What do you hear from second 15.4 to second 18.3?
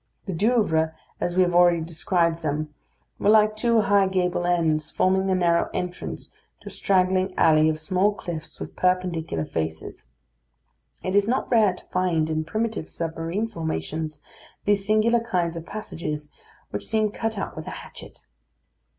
of passages, which seem cut out with a hatchet.